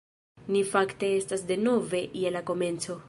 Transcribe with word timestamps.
Ni 0.53 0.61
fakte 0.69 1.09
estas 1.17 1.45
denove 1.51 2.01
je 2.23 2.33
la 2.39 2.43
komenco 2.51 2.99